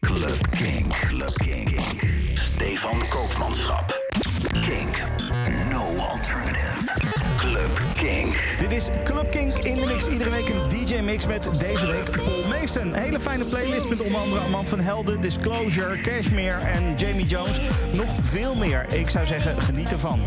[0.00, 0.92] Club Kink.
[0.92, 1.80] Club Kink.
[2.34, 3.98] Stefan Koopmanschap.
[4.52, 5.02] Kink.
[5.70, 6.92] No alternative.
[7.36, 8.56] Club Kink.
[8.60, 10.08] Dit is Club Kink in de mix.
[10.08, 12.94] Iedere week een DJ-mix met deze week Paul Meesten.
[12.94, 17.60] Hele fijne playlist met onder andere Amand van Helden, Disclosure, Cashmere en Jamie Jones.
[17.92, 18.86] Nog veel meer.
[18.94, 20.20] Ik zou zeggen, geniet ervan.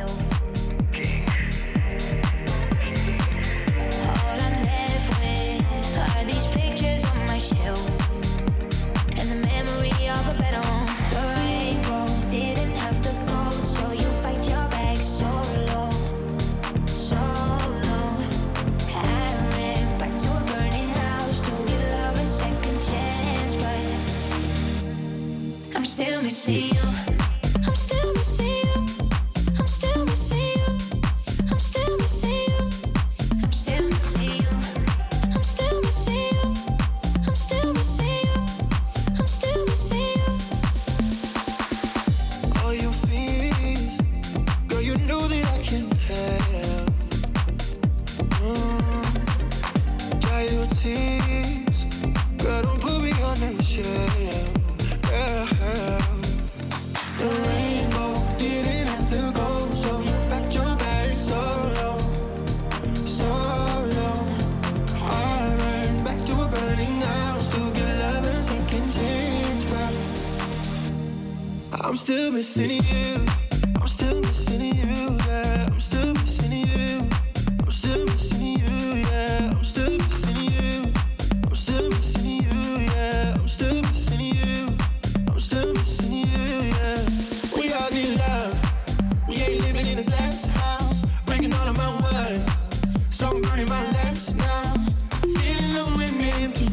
[93.68, 94.74] my legs now.
[95.22, 96.70] Feeling and empty.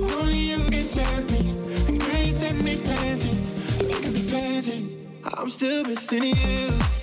[0.00, 1.50] Only you can tempt me.
[1.88, 2.00] And
[2.36, 3.30] tempt me plenty.
[3.80, 4.96] It be plenty.
[5.38, 6.93] I'm still missing you.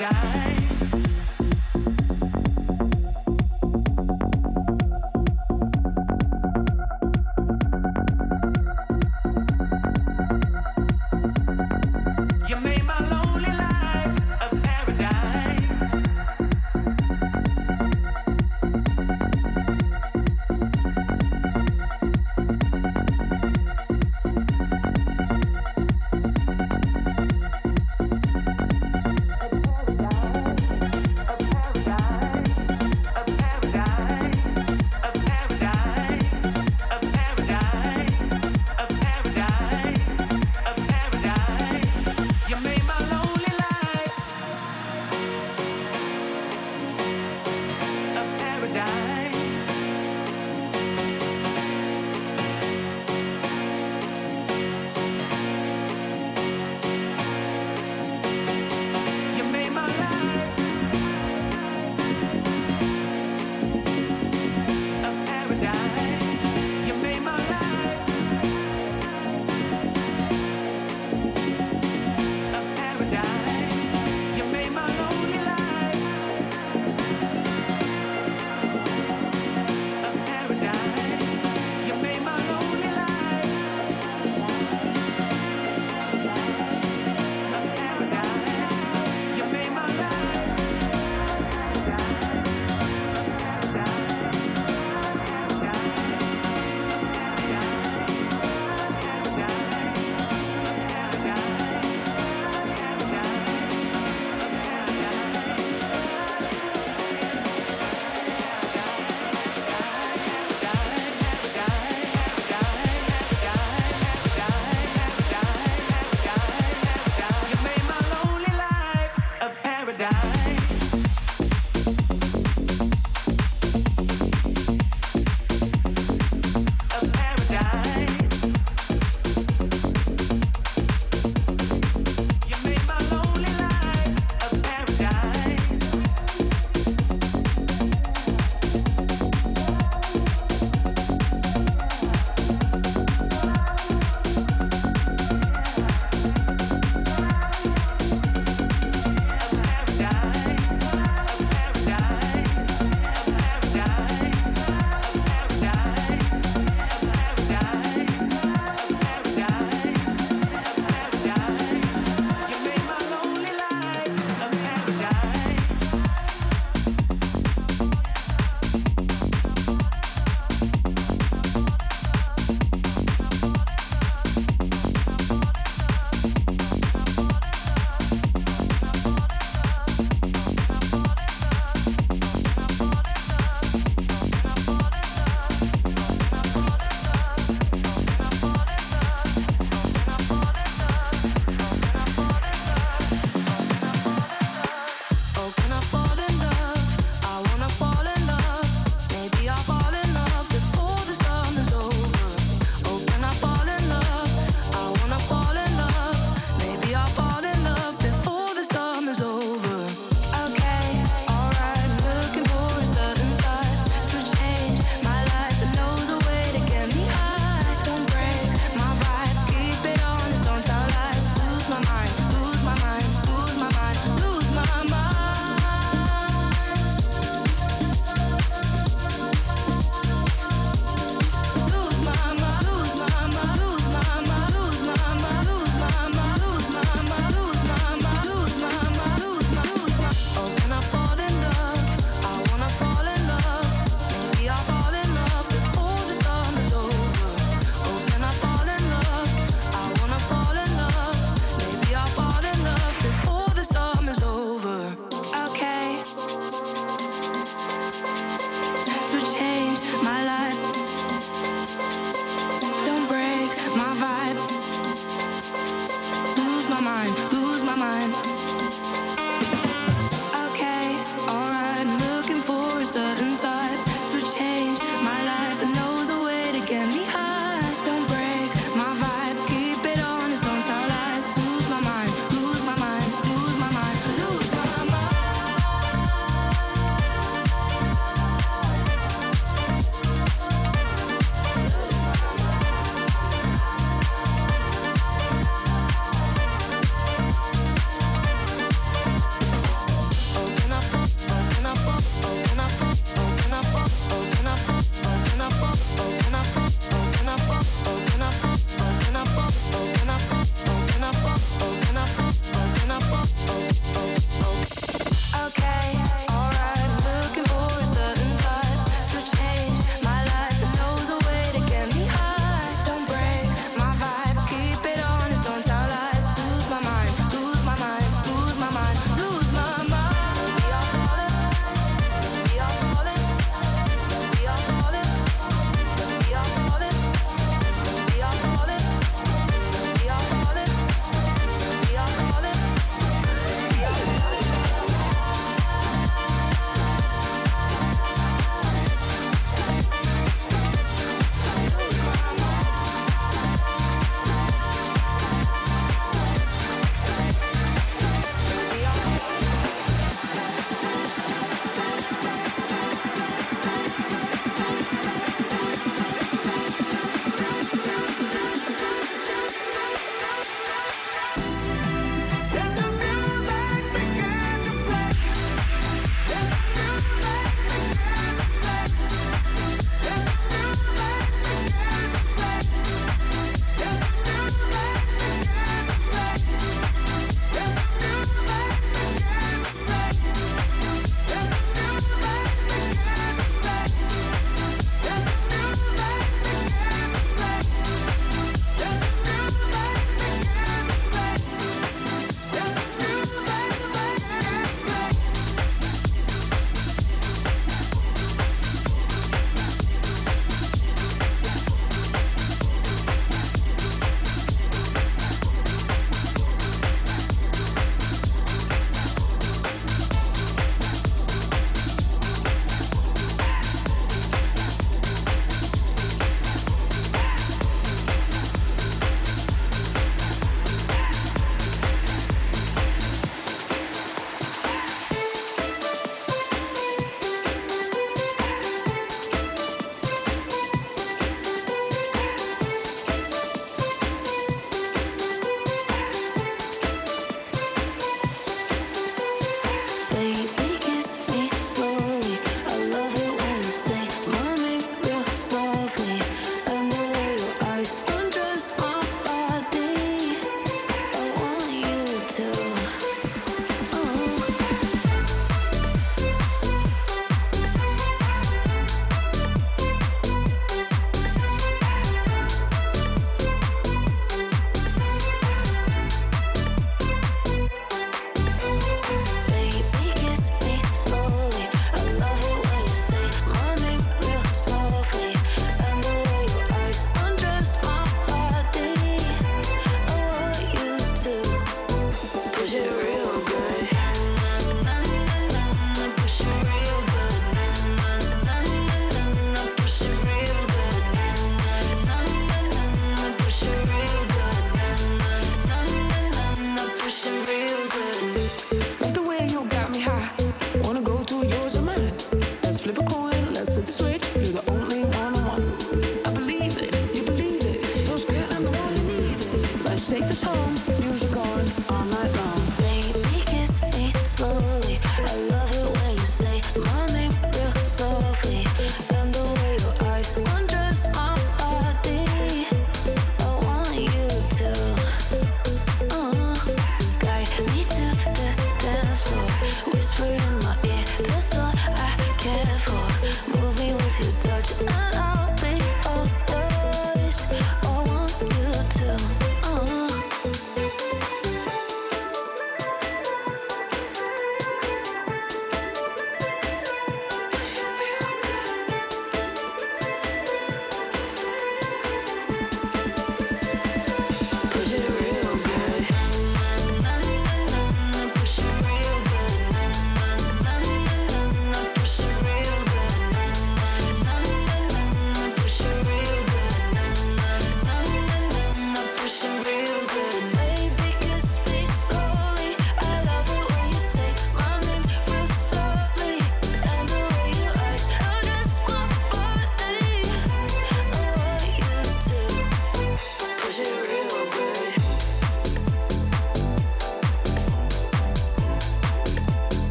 [0.00, 1.09] paradise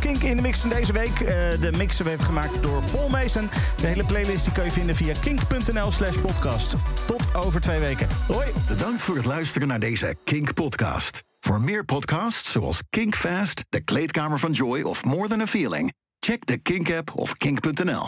[0.00, 1.20] Kink in de mix van deze week.
[1.20, 1.28] Uh,
[1.60, 3.48] de mix werd gemaakt door Paul Mason.
[3.76, 6.74] De hele playlist die kun je vinden via kink.nl slash podcast.
[7.06, 8.08] Tot over twee weken.
[8.26, 8.46] Hoi.
[8.68, 11.22] Bedankt voor het luisteren naar deze Kink podcast.
[11.40, 15.92] Voor meer podcasts zoals Kink Fast, De Kleedkamer van Joy of More Than a Feeling...
[16.18, 18.06] check de Kink app of kink.nl.